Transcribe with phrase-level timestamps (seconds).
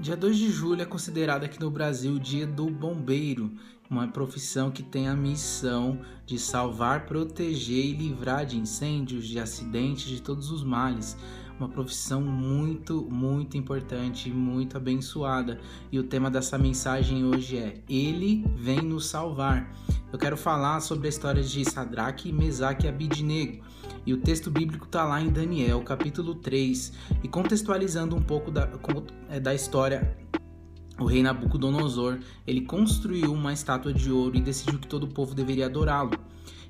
[0.00, 3.50] Dia 2 de julho é considerado aqui no Brasil o Dia do Bombeiro,
[3.90, 10.04] uma profissão que tem a missão de salvar, proteger e livrar de incêndios, de acidentes,
[10.04, 11.16] de todos os males.
[11.58, 15.58] Uma profissão muito, muito importante, muito abençoada.
[15.90, 19.74] E o tema dessa mensagem hoje é: Ele vem nos salvar.
[20.12, 23.64] Eu quero falar sobre a história de Sadraque, Mesaque e Abidnego.
[24.08, 28.66] E o texto bíblico está lá em Daniel, capítulo 3, e contextualizando um pouco da,
[29.28, 30.16] é, da história
[30.98, 35.34] o rei Nabucodonosor, ele construiu uma estátua de ouro e decidiu que todo o povo
[35.34, 36.12] deveria adorá-lo.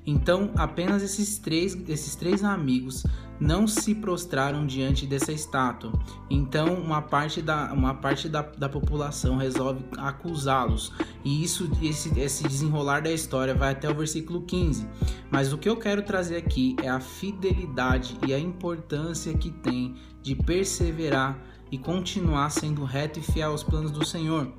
[0.09, 3.03] Então, apenas esses três, esses três amigos
[3.39, 5.93] não se prostraram diante dessa estátua.
[6.31, 10.91] Então, uma parte da, uma parte da, da população resolve acusá-los.
[11.23, 14.87] E isso, esse, esse desenrolar da história vai até o versículo 15.
[15.29, 19.95] Mas o que eu quero trazer aqui é a fidelidade e a importância que tem
[20.23, 21.39] de perseverar
[21.71, 24.51] e continuar sendo reto e fiel aos planos do Senhor.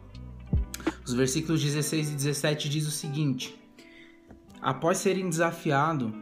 [1.05, 3.60] Os versículos 16 e 17 diz o seguinte:
[4.63, 6.13] Após serem desafiados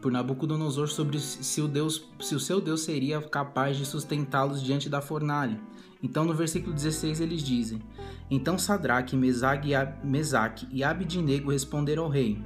[0.00, 4.88] por Nabucodonosor sobre se o, Deus, se o seu Deus seria capaz de sustentá-los diante
[4.88, 5.60] da fornalha.
[6.00, 7.82] Então, no versículo 16, eles dizem:
[8.30, 12.40] Então Sadraque, Mesaque e Abidnego responderam ao rei: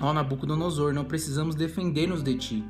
[0.00, 2.64] Ó Nabucodonosor, não precisamos defender-nos de ti.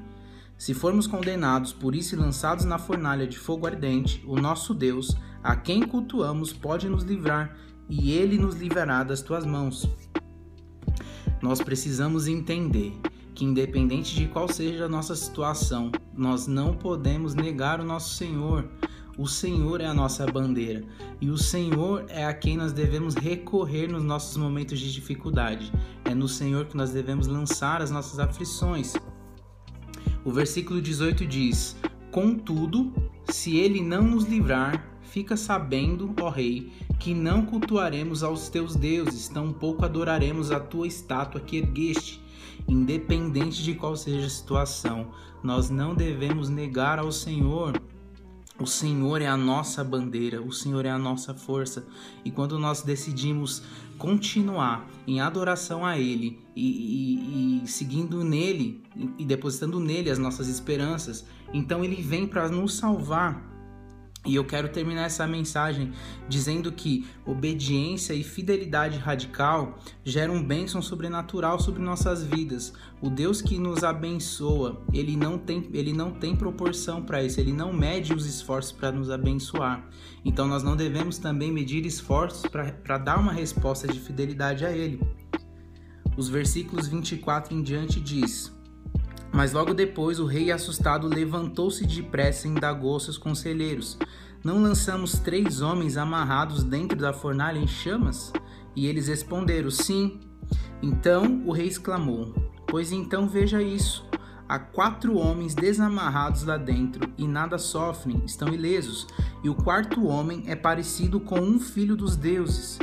[0.57, 5.15] Se formos condenados por isso e lançados na fornalha de fogo ardente, o nosso Deus,
[5.43, 7.55] a quem cultuamos, pode nos livrar,
[7.89, 9.89] e ele nos livrará das tuas mãos.
[11.41, 12.93] Nós precisamos entender
[13.35, 18.69] que, independente de qual seja a nossa situação, nós não podemos negar o nosso Senhor.
[19.17, 20.85] O Senhor é a nossa bandeira
[21.21, 25.73] e o Senhor é a quem nós devemos recorrer nos nossos momentos de dificuldade.
[26.05, 28.95] É no Senhor que nós devemos lançar as nossas aflições.
[30.25, 31.77] O versículo 18 diz:
[32.11, 32.93] Contudo,
[33.31, 39.29] se ele não nos livrar, fica sabendo, ó Rei, que não cultuaremos aos teus deuses,
[39.29, 42.23] tampouco adoraremos a tua estátua que ergueste.
[42.67, 45.09] Independente de qual seja a situação,
[45.43, 47.81] nós não devemos negar ao Senhor
[48.61, 51.87] o Senhor é a nossa bandeira, o Senhor é a nossa força.
[52.25, 53.63] E quando nós decidimos
[53.97, 58.83] continuar em adoração a Ele e, e, e seguindo nele
[59.17, 63.41] e depositando nele as nossas esperanças, então Ele vem para nos salvar
[64.29, 65.91] e eu quero terminar essa mensagem
[66.29, 72.75] dizendo que obediência e fidelidade radical geram bênção sobrenatural sobre nossas vidas.
[73.01, 77.55] O Deus que nos abençoa, ele não tem, ele não tem proporção para isso, ele
[77.55, 79.89] não mede os esforços para nos abençoar.
[80.23, 85.01] Então nós não devemos também medir esforços para dar uma resposta de fidelidade a ele.
[86.19, 88.53] Os versículos 24 em diante diz:
[89.33, 93.99] mas logo depois o rei, assustado, levantou-se depressa e indagou seus conselheiros:
[94.43, 98.33] Não lançamos três homens amarrados dentro da fornalha em chamas?
[98.75, 100.21] E eles responderam: Sim.
[100.83, 102.35] Então o rei exclamou:
[102.67, 104.07] Pois então veja isso.
[104.49, 109.07] Há quatro homens desamarrados lá dentro e nada sofrem, estão ilesos,
[109.45, 112.79] e o quarto homem é parecido com um filho dos deuses.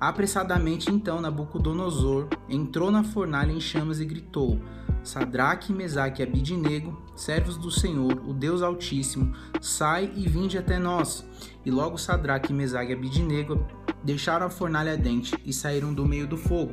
[0.00, 4.58] Apressadamente então Nabucodonosor entrou na fornalha em chamas e gritou:
[5.04, 11.22] Sadraque, Mesaque e Abidinego, servos do Senhor, o Deus Altíssimo, sai e vinde até nós.
[11.66, 13.62] E logo Sadraque, Mesaque e Abidinego
[14.02, 16.72] deixaram a fornalha dente e saíram do meio do fogo.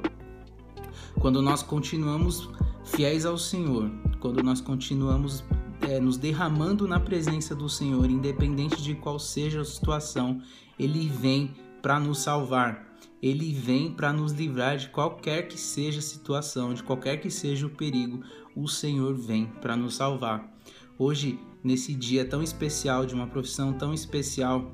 [1.20, 2.50] Quando nós continuamos
[2.86, 5.44] fiéis ao Senhor, quando nós continuamos
[5.82, 10.42] é, nos derramando na presença do Senhor, independente de qual seja a situação,
[10.80, 12.87] Ele vem para nos salvar
[13.22, 17.66] ele vem para nos livrar de qualquer que seja a situação, de qualquer que seja
[17.66, 18.23] o perigo.
[18.55, 20.51] O Senhor vem para nos salvar.
[20.97, 24.72] Hoje, nesse dia tão especial, de uma profissão tão especial,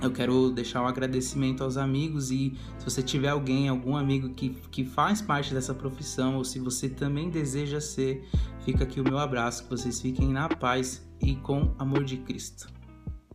[0.00, 4.50] eu quero deixar um agradecimento aos amigos e se você tiver alguém, algum amigo que,
[4.70, 8.24] que faz parte dessa profissão ou se você também deseja ser,
[8.64, 12.77] fica aqui o meu abraço, que vocês fiquem na paz e com amor de Cristo.